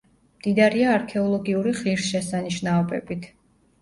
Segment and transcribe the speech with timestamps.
[0.37, 3.33] მდიდარია არქეოლოგიური ღირსშესანიშნაობებით.